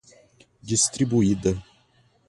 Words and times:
Distribuída 0.63 1.61